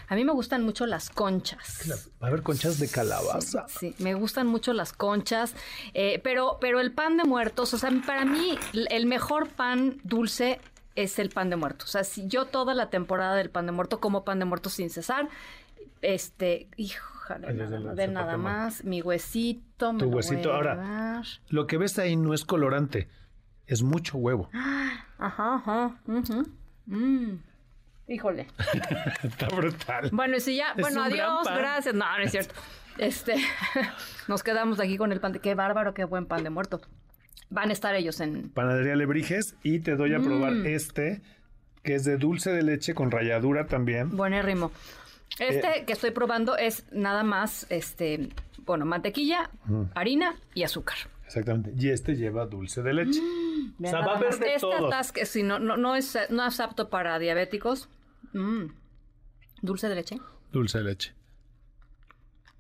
a 0.08 0.16
mí 0.16 0.24
me 0.24 0.32
gustan 0.32 0.64
mucho 0.64 0.86
las 0.86 1.10
conchas. 1.10 1.90
Va 2.22 2.28
a 2.28 2.30
haber 2.30 2.44
conchas 2.44 2.80
de 2.80 2.88
calabaza. 2.88 3.66
Sí, 3.68 3.96
me 4.00 4.14
gustan 4.14 4.48
mucho 4.48 4.74
las 4.74 4.94
conchas, 4.94 5.54
eh, 5.94 6.20
pero, 6.24 6.58
pero 6.62 6.80
el 6.80 6.92
pan 6.92 7.18
de 7.18 7.24
muertos, 7.24 7.74
o 7.74 7.78
sea, 7.78 7.92
para 8.06 8.26
mí 8.26 8.58
el 8.74 9.06
mejor 9.06 9.50
pan 9.50 10.00
dulce 10.04 10.60
es 10.96 11.20
el 11.20 11.30
pan 11.30 11.50
de 11.50 11.56
muertos. 11.56 11.90
O 11.90 11.92
sea, 11.92 12.04
si 12.04 12.28
yo 12.28 12.46
toda 12.46 12.74
la 12.74 12.90
temporada 12.90 13.36
del 13.36 13.50
pan 13.50 13.66
de 13.66 13.72
muerto 13.72 14.00
como 14.00 14.24
pan 14.24 14.40
de 14.40 14.46
muerto 14.46 14.70
sin 14.70 14.90
cesar, 14.90 15.30
este, 16.02 16.68
híjole, 16.78 17.48
Ay, 17.48 17.56
nada, 17.56 17.80
zapato 17.80 18.12
nada 18.12 18.38
más, 18.38 18.84
mi 18.84 19.02
huesito, 19.02 19.94
me 19.94 20.00
Tu 20.00 20.06
lo 20.06 20.12
voy 20.12 20.18
huesito, 20.18 20.52
a 20.52 20.56
ahora. 20.56 21.24
Lo 21.50 21.68
que 21.68 21.78
ves 21.78 22.00
ahí 22.00 22.16
no 22.16 22.34
es 22.34 22.44
colorante, 22.44 23.08
es 23.70 23.82
mucho 23.84 24.18
huevo. 24.18 24.50
Ajá, 25.22 25.56
ajá, 25.56 25.96
mm. 26.86 27.34
Híjole. 28.08 28.48
Está 29.24 29.48
brutal. 29.50 30.10
Bueno, 30.14 30.38
y 30.38 30.40
si 30.40 30.56
ya, 30.56 30.72
Es 30.72 30.82
bueno, 30.82 31.04
adiós, 31.04 31.46
gracias. 31.46 31.94
No, 31.94 32.06
no 32.18 32.24
es 32.24 32.32
cierto. 32.32 32.54
Este, 32.98 33.36
nos 34.28 34.44
quedamos 34.44 34.82
aquí 34.82 34.98
con 34.98 35.14
el 35.14 35.22
pan 35.22 35.32
de, 35.32 35.40
qué 35.40 35.56
bárbaro, 35.56 35.94
qué 35.94 36.04
buen 36.04 36.26
pan 36.26 36.44
de 36.44 36.50
muerto. 36.50 36.82
Van 37.50 37.70
a 37.70 37.74
estar 37.74 37.96
ellos 37.96 38.20
en, 38.20 38.50
Panadería 38.50 38.94
Lebrijes 38.98 39.56
y 39.64 39.80
te 39.80 39.96
doy 39.96 40.14
a 40.14 40.20
probar 40.20 40.52
Mm. 40.52 40.66
este 40.66 41.22
que 41.82 41.96
es 41.96 42.04
de 42.04 42.18
dulce 42.18 42.52
de 42.52 42.62
leche 42.62 42.94
con 42.94 43.10
ralladura 43.10 43.68
también. 43.68 44.10
buenérrimo. 44.18 44.72
Este 45.40 45.80
Eh. 45.80 45.86
que 45.86 45.94
estoy 45.94 46.12
probando 46.12 46.58
es 46.58 46.86
nada 46.92 47.24
más, 47.24 47.68
este, 47.70 48.30
bueno, 48.66 48.86
mantequilla, 48.86 49.50
harina 49.96 50.36
y 50.54 50.64
azúcar. 50.64 50.98
Exactamente. 51.30 51.74
Y 51.78 51.90
este 51.90 52.16
lleva 52.16 52.46
dulce 52.48 52.82
de 52.82 52.94
leche. 52.94 53.20
o 53.22 53.82
sea, 53.84 53.92
Nada 53.94 54.06
va 54.08 54.14
a 54.14 54.18
haber 54.18 54.40
de 54.40 54.48
este 54.56 54.60
todo. 54.62 54.88
atasque, 54.88 55.26
sí, 55.28 55.44
no, 55.44 55.60
no, 55.60 55.78
no 55.78 55.96
es, 55.96 56.18
no 56.32 56.46
es 56.46 56.60
apto 56.60 56.90
para 56.90 57.20
diabéticos. 57.20 57.88
Mm. 58.34 58.66
Dulce 59.62 59.88
de 59.90 59.96
leche. 59.96 60.18
Dulce 60.52 60.80
de 60.80 60.84
leche. 60.86 61.14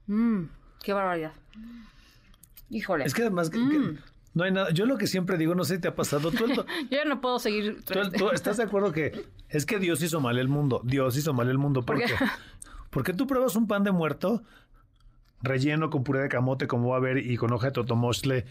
Mm, 0.07 0.43
qué 0.83 0.93
barbaridad. 0.93 1.33
Híjole. 2.69 3.05
Es 3.05 3.13
que 3.13 3.21
además 3.23 3.49
que- 3.49 3.57
Mm. 3.59 3.69
que 3.69 3.99
no 4.35 4.43
hay 4.43 4.51
nada. 4.51 4.69
Yo 4.71 4.85
lo 4.85 4.97
que 4.97 5.07
siempre 5.07 5.37
digo, 5.37 5.55
no 5.55 5.63
sé 5.63 5.75
si 5.75 5.81
te 5.81 5.87
ha 5.87 5.95
pasado. 5.95 6.31
Tú, 6.31 6.45
Yo 6.47 6.63
ya 6.91 7.05
no 7.05 7.21
puedo 7.21 7.39
seguir. 7.39 7.83
tú- 7.83 8.11
tú 8.17 8.29
estás 8.29 8.57
de 8.57 8.63
acuerdo 8.63 8.91
que 8.91 9.25
es 9.49 9.65
que 9.65 9.79
Dios 9.79 10.01
hizo 10.03 10.19
mal 10.21 10.37
el 10.37 10.47
mundo. 10.47 10.81
Dios 10.83 11.17
hizo 11.17 11.33
mal 11.33 11.49
el 11.49 11.57
mundo. 11.57 11.81
¿Por 11.83 11.97
¿Por 11.97 12.05
qué? 12.05 12.13
qué? 12.13 12.25
Porque 12.91 13.13
tú 13.13 13.27
pruebas 13.27 13.55
un 13.55 13.67
pan 13.67 13.83
de 13.83 13.91
muerto 13.91 14.43
relleno 15.41 15.89
con 15.89 16.03
puré 16.03 16.21
de 16.21 16.29
camote, 16.29 16.67
como 16.67 16.89
va 16.89 16.95
a 16.95 16.99
haber, 16.99 17.17
y 17.19 17.37
con 17.37 17.51
hoja 17.53 17.67
de 17.67 17.71
totomostle 17.73 18.45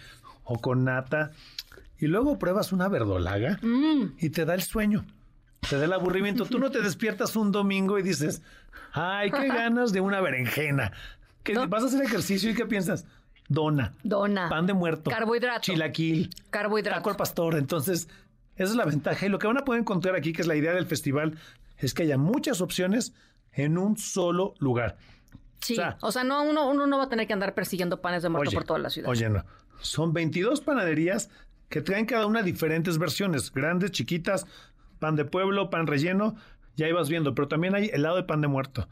o 0.45 0.59
con 0.59 0.85
nata. 0.85 1.33
Y 1.99 2.07
luego 2.07 2.38
pruebas 2.38 2.73
una 2.73 2.88
verdolaga 2.88 3.59
Mm, 3.62 4.14
y 4.18 4.30
te 4.30 4.45
da 4.45 4.54
el 4.54 4.62
sueño. 4.62 5.04
te 5.68 5.76
da 5.76 5.85
el 5.85 5.92
aburrimiento. 5.92 6.47
Tú 6.47 6.59
no 6.61 6.71
te 6.71 6.80
despiertas 6.80 7.35
un 7.37 7.50
domingo 7.52 7.99
y 7.99 8.02
dices, 8.02 8.42
ay, 8.92 9.30
qué 9.30 9.49
ganas 9.49 9.92
de 9.92 10.00
una 10.00 10.21
berenjena. 10.21 10.92
Que 11.42 11.52
No. 11.54 11.66
vas 11.68 11.83
a 11.83 11.87
hacer 11.87 12.02
ejercicio 12.04 12.50
y 12.50 12.54
qué 12.54 12.64
piensas? 12.64 13.07
Dona, 13.49 13.95
Dona. 14.04 14.49
pan 14.50 14.66
de 14.66 14.75
muerto, 14.75 15.11
Carbohidrato. 15.11 15.61
chilaquil, 15.62 16.30
Carbohidrato. 16.50 16.99
taco 16.99 17.11
al 17.11 17.16
pastor. 17.16 17.57
Entonces, 17.57 18.09
esa 18.57 18.71
es 18.71 18.76
la 18.76 18.85
ventaja. 18.85 19.25
Y 19.26 19.30
lo 19.30 19.38
que 19.38 19.47
van 19.47 19.57
a 19.59 19.64
poder 19.64 19.80
encontrar 19.80 20.14
aquí, 20.14 20.33
que 20.33 20.42
es 20.42 20.47
la 20.49 20.54
idea 20.54 20.73
del 20.75 20.87
festival, 20.87 21.37
es 21.78 21.92
que 21.95 22.02
haya 22.04 22.18
muchas 22.18 22.61
opciones 22.61 23.12
en 23.52 23.78
un 23.78 23.97
solo 23.99 24.54
lugar. 24.59 24.97
Sí, 25.61 25.75
o 25.75 25.77
sea- 25.77 25.99
o 26.00 26.12
sea, 26.12 26.25
no, 26.25 26.43
uno, 26.43 26.69
uno 26.71 26.87
no 26.87 26.99
va 26.99 27.05
a 27.05 27.09
tener 27.09 27.27
que 27.27 27.33
andar 27.33 27.55
persiguiendo 27.55 28.00
panes 28.00 28.23
de 28.23 28.29
muerto 28.29 28.50
por 28.53 28.65
toda 28.65 28.79
la 28.79 28.91
ciudad. 28.91 29.11
Oye, 29.11 29.29
no. 29.29 29.45
Son 29.81 30.12
22 30.12 30.61
panaderías 30.61 31.31
que 31.69 31.81
traen 31.83 32.07
cada 32.07 32.27
una 32.27 32.43
diferentes 32.43 32.99
versiones, 32.99 33.53
grandes, 33.53 33.91
chiquitas, 33.93 34.47
pan 34.99 35.17
de 35.17 35.25
pueblo, 35.25 35.71
pan 35.71 35.87
relleno, 35.87 36.35
ya 36.77 36.88
ibas 36.88 37.09
viendo, 37.09 37.35
pero 37.35 37.49
también 37.49 37.75
hay 37.75 37.87
helado 37.93 38.17
de 38.17 38.23
pan 38.25 38.41
de 38.41 38.49
muerto, 38.49 38.88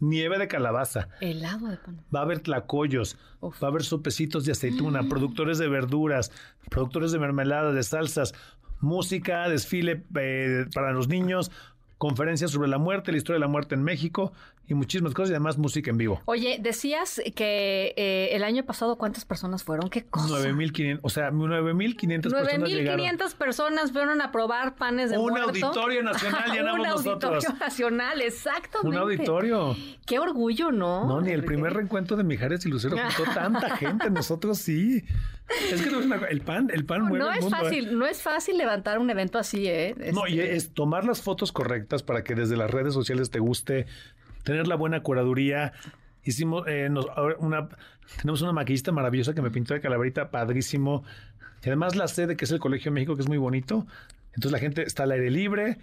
nieve 0.00 0.38
de 0.38 0.46
calabaza, 0.46 1.08
Helado 1.20 1.68
de 1.68 1.76
pan. 1.78 2.04
va 2.14 2.20
a 2.20 2.22
haber 2.22 2.40
tlacoyos, 2.40 3.16
Uf. 3.40 3.60
va 3.62 3.68
a 3.68 3.70
haber 3.70 3.82
sopecitos 3.82 4.44
de 4.44 4.52
aceituna, 4.52 5.08
productores 5.08 5.58
de 5.58 5.68
verduras, 5.68 6.30
productores 6.70 7.10
de 7.12 7.18
mermeladas, 7.18 7.74
de 7.74 7.82
salsas, 7.82 8.34
música, 8.80 9.48
desfile 9.48 10.04
eh, 10.16 10.66
para 10.74 10.92
los 10.92 11.08
niños, 11.08 11.50
conferencias 11.98 12.50
sobre 12.52 12.68
la 12.68 12.78
muerte, 12.78 13.10
la 13.12 13.18
historia 13.18 13.36
de 13.36 13.40
la 13.40 13.48
muerte 13.48 13.74
en 13.74 13.82
México 13.82 14.32
y 14.68 14.74
muchísimas 14.74 15.14
cosas 15.14 15.30
y 15.30 15.32
además 15.32 15.56
música 15.58 15.90
en 15.90 15.96
vivo. 15.96 16.20
Oye, 16.26 16.58
decías 16.60 17.20
que 17.34 17.94
eh, 17.96 18.28
el 18.32 18.44
año 18.44 18.64
pasado, 18.64 18.96
¿cuántas 18.96 19.24
personas 19.24 19.64
fueron? 19.64 19.88
¿Qué 19.90 20.04
cosa? 20.04 20.28
9.500, 20.28 21.00
o 21.02 21.08
sea, 21.08 21.30
9.500 21.30 22.30
personas 22.30 22.68
llegaron. 22.70 23.06
9.500 23.06 23.34
personas 23.34 23.92
fueron 23.92 24.20
a 24.20 24.30
probar 24.30 24.76
panes 24.76 25.10
de 25.10 25.18
Un 25.18 25.30
muerto. 25.30 25.48
auditorio 25.48 26.02
nacional 26.02 26.52
llenamos 26.52 26.80
Un 26.86 26.86
nosotros. 26.88 27.44
auditorio 27.46 27.58
nacional, 27.58 28.20
exactamente. 28.22 28.88
Un 28.88 29.02
auditorio. 29.02 29.76
Qué 30.06 30.18
orgullo, 30.18 30.70
¿no? 30.70 31.06
No, 31.06 31.20
ni 31.20 31.30
el 31.32 31.44
primer 31.44 31.72
reencuentro 31.74 32.16
de 32.16 32.24
Mijares 32.24 32.64
y 32.66 32.68
Lucero 32.68 32.96
juntó 32.96 33.32
tanta 33.32 33.76
gente. 33.76 34.10
Nosotros 34.10 34.58
sí. 34.58 35.02
Es 35.72 35.80
que 35.80 35.88
es 35.88 35.94
el 36.30 36.42
pan, 36.42 36.68
el 36.74 36.84
pan 36.84 37.04
mueve 37.04 37.24
No 37.24 37.32
el 37.32 37.38
es 37.38 37.44
mundo, 37.44 37.56
¿eh? 37.56 37.60
fácil, 37.62 37.98
no 37.98 38.04
es 38.06 38.20
fácil 38.20 38.58
levantar 38.58 38.98
un 38.98 39.08
evento 39.08 39.38
así, 39.38 39.66
¿eh? 39.66 39.94
No, 40.12 40.26
y 40.26 40.40
Este, 40.40 40.56
es 40.56 40.74
tomar 40.74 41.04
las 41.06 41.22
fotos 41.22 41.52
correctas 41.52 41.87
para 42.02 42.22
que 42.24 42.34
desde 42.34 42.56
las 42.56 42.70
redes 42.70 42.94
sociales 42.94 43.30
te 43.30 43.38
guste, 43.38 43.86
tener 44.44 44.66
la 44.68 44.76
buena 44.76 45.02
curaduría. 45.02 45.72
Hicimos 46.24 46.64
eh, 46.68 46.88
nos- 46.90 47.06
una, 47.38 47.68
tenemos 48.20 48.42
una 48.42 48.52
maquillista 48.52 48.92
maravillosa 48.92 49.34
que 49.34 49.42
me 49.42 49.50
pintó 49.50 49.74
de 49.74 49.80
calaverita, 49.80 50.30
padrísimo. 50.30 51.04
Y 51.64 51.68
además 51.68 51.96
la 51.96 52.06
sede, 52.08 52.36
que 52.36 52.44
es 52.44 52.50
el 52.52 52.60
Colegio 52.60 52.90
de 52.90 52.94
México, 52.94 53.16
que 53.16 53.22
es 53.22 53.28
muy 53.28 53.38
bonito. 53.38 53.86
Entonces 54.28 54.52
la 54.52 54.58
gente 54.58 54.82
está 54.82 55.02
al 55.04 55.12
aire 55.12 55.30
libre. 55.30 55.78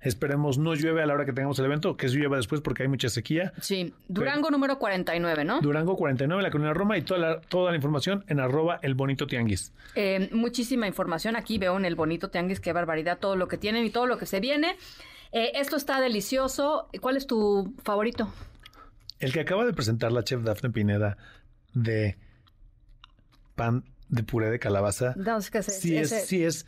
Esperemos 0.00 0.58
no 0.58 0.74
llueve 0.74 1.02
a 1.02 1.06
la 1.06 1.14
hora 1.14 1.24
que 1.24 1.32
tengamos 1.32 1.58
el 1.58 1.64
evento, 1.64 1.96
que 1.96 2.08
llueva 2.08 2.36
después 2.36 2.60
porque 2.60 2.82
hay 2.82 2.88
mucha 2.90 3.08
sequía. 3.08 3.54
Sí, 3.62 3.94
Durango 4.06 4.50
número 4.50 4.78
49, 4.78 5.44
¿no? 5.46 5.62
Durango 5.62 5.96
49, 5.96 6.42
la 6.42 6.50
Colonia 6.50 6.74
Roma 6.74 6.98
y 6.98 7.02
toda 7.02 7.18
la, 7.20 7.40
toda 7.40 7.70
la 7.70 7.76
información 7.76 8.22
en 8.28 8.38
arroba 8.38 8.78
el 8.82 8.94
bonito 8.94 9.26
tianguis. 9.26 9.72
Eh, 9.94 10.28
muchísima 10.32 10.86
información. 10.86 11.36
Aquí 11.36 11.56
veo 11.56 11.74
en 11.78 11.86
el 11.86 11.94
bonito 11.94 12.28
tianguis, 12.28 12.60
qué 12.60 12.74
barbaridad, 12.74 13.18
todo 13.18 13.34
lo 13.34 13.48
que 13.48 13.56
tienen 13.56 13.86
y 13.86 13.90
todo 13.90 14.04
lo 14.06 14.18
que 14.18 14.26
se 14.26 14.40
viene. 14.40 14.76
Eh, 15.36 15.52
esto 15.56 15.76
está 15.76 16.00
delicioso. 16.00 16.88
¿Cuál 17.00 17.16
es 17.16 17.26
tu 17.26 17.74
favorito? 17.82 18.32
El 19.18 19.32
que 19.32 19.40
acaba 19.40 19.64
de 19.64 19.72
presentar 19.72 20.12
la 20.12 20.22
chef 20.22 20.42
Dafne 20.42 20.70
Pineda 20.70 21.16
de 21.72 22.16
pan 23.56 23.84
de 24.08 24.22
puré 24.22 24.50
de 24.50 24.58
calabaza, 24.58 25.14
No, 25.16 25.38
es 25.38 25.50
que 25.50 25.58
ese- 25.58 25.72
sí 25.72 25.96
es, 25.96 26.10
sí 26.26 26.44
es, 26.44 26.66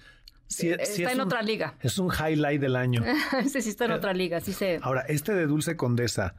sí, 0.48 0.70
eh, 0.70 0.78
sí 0.84 1.02
está 1.02 1.10
es 1.10 1.14
en 1.14 1.20
un- 1.20 1.26
otra 1.28 1.42
liga. 1.42 1.74
Es 1.80 1.98
un 1.98 2.10
highlight 2.12 2.60
del 2.60 2.76
año. 2.76 3.02
Ese 3.44 3.60
sí 3.62 3.68
está 3.70 3.84
en 3.84 3.92
otra 3.92 4.12
liga, 4.14 4.40
sí 4.40 4.52
se... 4.52 4.80
Ahora, 4.82 5.02
este 5.02 5.32
de 5.34 5.46
dulce 5.46 5.76
condesa 5.76 6.34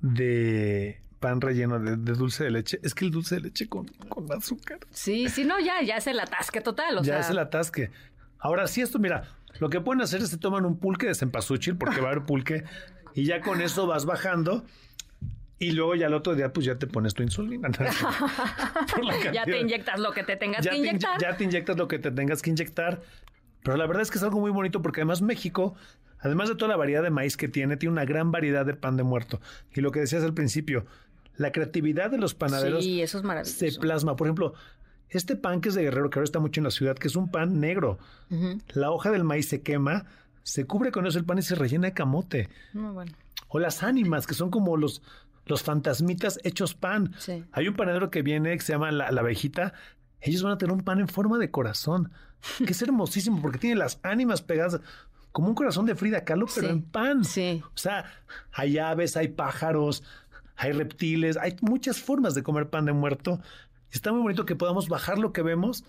de 0.00 1.00
pan 1.20 1.40
relleno 1.40 1.78
de, 1.78 1.96
de 1.96 2.12
dulce 2.14 2.44
de 2.44 2.50
leche, 2.50 2.80
es 2.82 2.94
que 2.94 3.04
el 3.04 3.10
dulce 3.10 3.36
de 3.36 3.40
leche 3.42 3.68
con, 3.68 3.86
con 4.08 4.26
azúcar 4.32 4.78
Sí, 4.90 5.28
sí, 5.28 5.44
no, 5.44 5.60
ya, 5.60 5.82
ya 5.82 5.96
es 5.96 6.06
el 6.06 6.18
atasque 6.18 6.60
total. 6.62 6.98
O 6.98 7.02
ya 7.02 7.14
sea, 7.14 7.20
es 7.20 7.30
el 7.30 7.38
atasque. 7.38 7.90
Ahora 8.38 8.66
sí, 8.66 8.80
esto, 8.80 8.98
mira, 8.98 9.28
lo 9.58 9.68
que 9.68 9.80
pueden 9.80 10.02
hacer 10.02 10.22
es 10.22 10.28
se 10.28 10.38
toman 10.38 10.64
un 10.64 10.78
pulque 10.78 11.06
de 11.06 11.14
cempasúchil, 11.14 11.76
porque 11.76 12.00
va 12.00 12.08
a 12.08 12.12
haber 12.12 12.24
pulque, 12.24 12.64
y 13.14 13.24
ya 13.24 13.40
con 13.40 13.60
eso 13.60 13.86
vas 13.86 14.04
bajando. 14.04 14.64
Y 15.58 15.72
luego 15.72 15.94
ya 15.94 16.06
el 16.06 16.14
otro 16.14 16.34
día, 16.34 16.54
pues 16.54 16.64
ya 16.64 16.78
te 16.78 16.86
pones 16.86 17.12
tu 17.12 17.22
insulina. 17.22 17.68
Por 18.94 19.04
la 19.04 19.30
ya 19.30 19.44
te 19.44 19.60
inyectas 19.60 20.00
lo 20.00 20.10
que 20.10 20.24
te 20.24 20.36
tengas 20.36 20.64
ya 20.64 20.70
que 20.70 20.76
te, 20.78 20.86
inyectar. 20.86 21.20
ya 21.20 21.36
te 21.36 21.44
inyectas 21.44 21.76
lo 21.76 21.86
que 21.86 21.98
te 21.98 22.10
tengas 22.10 22.40
que 22.40 22.48
inyectar. 22.48 23.02
Pero 23.62 23.76
la 23.76 23.86
verdad 23.86 24.02
es 24.02 24.10
que 24.10 24.16
es 24.16 24.24
algo 24.24 24.40
muy 24.40 24.50
bonito 24.50 24.80
porque 24.80 25.02
además 25.02 25.20
México, 25.20 25.74
además 26.18 26.48
de 26.48 26.54
toda 26.54 26.70
la 26.70 26.76
variedad 26.78 27.02
de 27.02 27.10
maíz 27.10 27.36
que 27.36 27.46
tiene, 27.46 27.76
tiene 27.76 27.92
una 27.92 28.06
gran 28.06 28.32
variedad 28.32 28.64
de 28.64 28.72
pan 28.72 28.96
de 28.96 29.02
muerto. 29.02 29.38
Y 29.74 29.82
lo 29.82 29.90
que 29.90 30.00
decías 30.00 30.24
al 30.24 30.32
principio, 30.32 30.86
la 31.36 31.52
creatividad 31.52 32.10
de 32.10 32.16
los 32.16 32.34
panaderos 32.34 32.82
Sí, 32.82 33.02
eso 33.02 33.22
es 33.40 33.48
se 33.48 33.78
plasma. 33.78 34.16
Por 34.16 34.28
ejemplo, 34.28 34.54
este 35.10 35.36
pan 35.36 35.60
que 35.60 35.68
es 35.70 35.74
de 35.74 35.82
Guerrero, 35.82 36.08
que 36.10 36.18
ahora 36.18 36.24
está 36.24 36.38
mucho 36.38 36.60
en 36.60 36.64
la 36.64 36.70
ciudad, 36.70 36.96
que 36.96 37.08
es 37.08 37.16
un 37.16 37.30
pan 37.30 37.60
negro. 37.60 37.98
La 38.74 38.90
hoja 38.90 39.10
del 39.10 39.24
maíz 39.24 39.48
se 39.48 39.62
quema, 39.62 40.06
se 40.42 40.64
cubre 40.66 40.92
con 40.92 41.06
eso 41.06 41.18
el 41.18 41.24
pan 41.24 41.38
y 41.38 41.42
se 41.42 41.54
rellena 41.54 41.88
de 41.88 41.94
camote. 41.94 42.48
Muy 42.72 42.92
bueno. 42.92 43.12
O 43.48 43.58
las 43.58 43.82
ánimas, 43.82 44.26
que 44.26 44.34
son 44.34 44.50
como 44.50 44.76
los, 44.76 45.02
los 45.46 45.62
fantasmitas 45.62 46.38
hechos 46.44 46.74
pan. 46.74 47.12
Sí. 47.18 47.44
Hay 47.52 47.66
un 47.68 47.74
panadero 47.74 48.10
que 48.10 48.22
viene 48.22 48.56
que 48.56 48.62
se 48.62 48.72
llama 48.72 48.92
La, 48.92 49.10
la 49.10 49.20
Abejita. 49.20 49.74
Ellos 50.20 50.42
van 50.42 50.52
a 50.52 50.58
tener 50.58 50.72
un 50.72 50.82
pan 50.82 51.00
en 51.00 51.08
forma 51.08 51.38
de 51.38 51.50
corazón, 51.50 52.12
que 52.58 52.72
es 52.72 52.82
hermosísimo 52.82 53.40
porque 53.42 53.58
tiene 53.58 53.76
las 53.76 53.98
ánimas 54.02 54.42
pegadas 54.42 54.80
como 55.32 55.48
un 55.48 55.54
corazón 55.54 55.86
de 55.86 55.94
Frida 55.94 56.24
Kahlo, 56.24 56.46
pero 56.54 56.66
Sí, 56.68 56.72
en 56.72 56.82
pan. 56.82 57.24
sí. 57.24 57.62
O 57.74 57.78
sea, 57.78 58.04
hay 58.52 58.78
aves, 58.78 59.16
hay 59.16 59.28
pájaros, 59.28 60.02
hay 60.56 60.72
reptiles, 60.72 61.36
hay 61.36 61.56
muchas 61.62 62.00
formas 62.00 62.34
de 62.34 62.42
comer 62.42 62.68
pan 62.68 62.84
de 62.84 62.92
muerto. 62.92 63.40
Está 63.92 64.12
muy 64.12 64.22
bonito 64.22 64.46
que 64.46 64.56
podamos 64.56 64.88
bajar 64.88 65.18
lo 65.18 65.32
que 65.32 65.42
vemos 65.42 65.84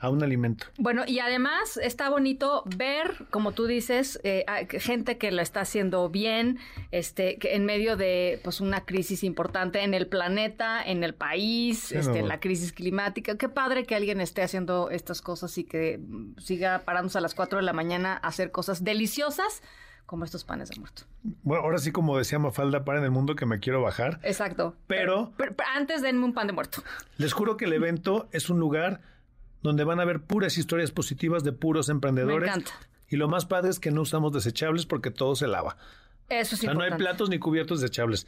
a 0.00 0.10
un 0.10 0.22
alimento. 0.22 0.66
Bueno, 0.78 1.02
y 1.06 1.18
además 1.18 1.76
está 1.82 2.08
bonito 2.08 2.62
ver, 2.76 3.26
como 3.30 3.50
tú 3.50 3.66
dices, 3.66 4.20
eh, 4.22 4.44
gente 4.78 5.18
que 5.18 5.32
lo 5.32 5.42
está 5.42 5.62
haciendo 5.62 6.08
bien, 6.08 6.58
este, 6.92 7.36
que 7.38 7.56
en 7.56 7.64
medio 7.64 7.96
de 7.96 8.40
pues 8.44 8.60
una 8.60 8.84
crisis 8.84 9.24
importante 9.24 9.82
en 9.82 9.94
el 9.94 10.06
planeta, 10.06 10.80
en 10.84 11.02
el 11.02 11.14
país, 11.14 11.80
Sí, 11.80 11.96
este, 11.96 12.20
no. 12.22 12.28
la 12.28 12.38
crisis 12.38 12.72
climática. 12.72 13.36
Qué 13.36 13.48
padre 13.48 13.84
que 13.84 13.96
alguien 13.96 14.20
esté 14.20 14.42
haciendo 14.42 14.88
estas 14.90 15.20
cosas 15.20 15.58
y 15.58 15.64
que 15.64 15.98
mm, 15.98 16.38
siga 16.38 16.82
parándose 16.84 17.18
a 17.18 17.20
las 17.20 17.34
4 17.34 17.58
de 17.58 17.64
la 17.64 17.72
mañana 17.72 18.20
a 18.22 18.28
hacer 18.28 18.52
cosas 18.52 18.84
deliciosas 18.84 19.62
como 20.08 20.24
estos 20.24 20.42
panes 20.42 20.70
de 20.70 20.80
muerto. 20.80 21.02
Bueno, 21.42 21.64
ahora 21.64 21.76
sí, 21.76 21.92
como 21.92 22.16
decía 22.16 22.38
Mafalda, 22.38 22.82
para 22.82 22.98
en 22.98 23.04
el 23.04 23.10
mundo 23.10 23.36
que 23.36 23.44
me 23.44 23.60
quiero 23.60 23.82
bajar. 23.82 24.18
Exacto. 24.22 24.74
Pero- 24.86 25.34
Pero- 25.36 25.54
pero 25.54 25.68
antes 25.76 26.00
denme 26.00 26.24
un 26.24 26.32
pan 26.32 26.46
de 26.46 26.54
muerto. 26.54 26.82
Les 27.18 27.34
juro 27.34 27.58
que 27.58 27.66
el 27.66 27.74
evento 27.74 28.26
es 28.32 28.48
un 28.48 28.58
lugar 28.58 29.02
donde 29.62 29.84
van 29.84 30.00
a 30.00 30.06
ver 30.06 30.22
puras 30.22 30.56
historias 30.56 30.92
positivas 30.92 31.44
de 31.44 31.52
puros 31.52 31.90
emprendedores. 31.90 32.40
Me 32.40 32.46
encanta. 32.48 32.70
Y 33.10 33.16
lo 33.16 33.28
más 33.28 33.44
padre 33.44 33.68
es 33.68 33.78
que 33.80 33.90
no 33.90 34.00
usamos 34.00 34.32
desechables 34.32 34.86
porque 34.86 35.10
todo 35.10 35.36
se 35.36 35.46
lava. 35.46 35.76
Eso 36.30 36.54
es 36.54 36.60
O 36.62 36.64
sea, 36.64 36.72
no 36.74 36.80
hay 36.80 36.86
importante. 36.88 37.04
platos 37.04 37.28
ni 37.28 37.38
cubiertos 37.38 37.82
desechables. 37.82 38.26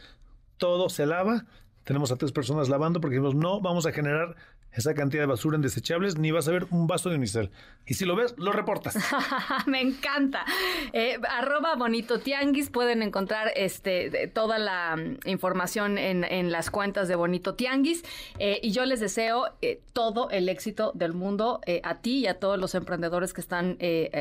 Todo 0.59 0.91
se 0.91 1.07
lava. 1.07 1.47
Tenemos 1.91 2.13
a 2.13 2.17
tres 2.17 2.31
personas 2.31 2.69
lavando 2.69 3.01
porque 3.01 3.17
dijimos, 3.17 3.35
no 3.35 3.61
vamos 3.61 3.85
a 3.85 3.91
generar 3.91 4.37
esa 4.71 4.95
cantidad 4.95 5.25
de 5.25 5.27
basura 5.27 5.57
en 5.57 5.63
desechables, 5.63 6.17
ni 6.17 6.31
vas 6.31 6.47
a 6.47 6.53
ver 6.53 6.69
un 6.71 6.87
vaso 6.87 7.11
de 7.11 7.17
unicel. 7.17 7.51
Y 7.85 7.95
si 7.95 8.05
lo 8.05 8.15
ves, 8.15 8.37
lo 8.39 8.53
reportas. 8.53 8.97
Me 9.67 9.81
encanta. 9.81 10.45
Eh, 10.93 11.19
arroba 11.29 11.75
Bonito 11.75 12.21
Tianguis. 12.21 12.71
Pueden 12.71 13.03
encontrar 13.03 13.53
este, 13.57 14.29
toda 14.29 14.59
la 14.61 14.95
mm, 14.95 15.29
información 15.29 15.99
en, 15.99 16.23
en 16.23 16.53
las 16.53 16.71
cuentas 16.71 17.09
de 17.09 17.17
Bonito 17.17 17.57
Tianguis. 17.57 18.05
Eh, 18.39 18.61
y 18.63 18.71
yo 18.71 18.85
les 18.85 19.01
deseo 19.01 19.47
eh, 19.61 19.81
todo 19.93 20.31
el 20.31 20.49
éxito 20.49 20.93
del 20.95 21.15
mundo 21.15 21.61
a 21.83 21.95
ti 21.97 22.19
y 22.19 22.27
a 22.29 22.39
todos 22.39 22.61
los 22.61 22.77
emprendedores 22.77 23.33
que 23.33 23.41
están 23.41 23.77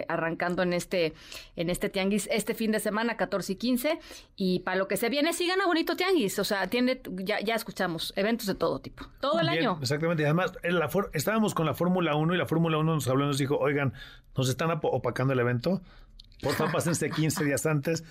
arrancando 0.08 0.64
en 0.64 0.74
este, 0.74 1.14
en 1.56 1.70
este 1.70 1.90
Tianguis 1.90 2.28
este 2.32 2.56
fin 2.56 2.72
de 2.72 2.80
semana, 2.80 3.18
14 3.18 3.54
y 3.54 3.56
15. 3.56 4.00
Y 4.36 4.60
para 4.60 4.78
lo 4.78 4.88
que 4.88 4.98
se 4.98 5.10
viene, 5.10 5.34
sigan 5.34 5.62
a 5.62 5.68
Bonito 5.68 5.96
Tianguis. 5.96 6.40
O 6.40 6.44
sea, 6.44 6.68
tiene, 6.68 7.02
ya, 7.24 7.40
ya 7.40 7.59
escuchamos, 7.60 8.12
eventos 8.16 8.48
de 8.48 8.56
todo 8.56 8.80
tipo. 8.80 9.06
Todo 9.22 9.40
el 9.40 9.48
Bien, 9.50 9.60
año. 9.62 9.78
Exactamente. 9.82 10.24
Y 10.24 10.26
además, 10.26 10.54
en 10.64 10.80
la 10.80 10.90
for- 10.90 11.12
estábamos 11.14 11.54
con 11.54 11.66
la 11.66 11.74
Fórmula 11.74 12.16
1 12.16 12.34
y 12.34 12.38
la 12.38 12.46
Fórmula 12.46 12.78
1 12.78 12.96
nos 12.96 13.08
habló 13.08 13.26
y 13.26 13.28
nos 13.28 13.38
dijo, 13.38 13.58
oigan, 13.58 13.94
nos 14.36 14.50
están 14.50 14.72
opacando 14.72 15.34
el 15.34 15.40
evento. 15.40 15.82
Por 16.42 16.54
favor, 16.54 16.74
pásense 16.74 17.10
15 17.10 17.44
días 17.46 17.66
antes. 17.66 18.04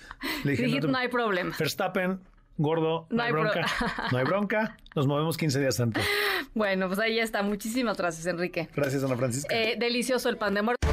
Le 0.43 0.51
dije, 0.51 0.79
te- 0.81 0.87
no 0.87 0.97
hay 0.97 1.07
problema. 1.09 1.53
Verstappen, 1.59 2.19
gordo, 2.57 3.07
no, 3.09 3.17
No 3.17 3.23
hay 3.23 3.31
bronca. 3.31 3.65
no 4.11 4.17
hay 4.17 4.23
bronca. 4.25 4.77
Nos 4.95 5.07
movemos 5.07 5.35
15 5.37 5.59
días 5.59 5.79
antes. 5.79 6.05
Bueno, 6.55 6.87
pues 6.87 6.97
ahí 6.99 7.19
está. 7.19 7.43
Muchísimas 7.43 7.95
gracias, 7.97 8.25
Enrique. 8.25 8.69
Gracias, 8.75 9.03
Ana 9.03 9.15
Francisca. 9.15 9.53
Eh, 9.55 9.75
delicioso 9.79 10.29
el 10.29 10.37
pan 10.37 10.55
de 10.55 10.61
muerto. 10.63 10.87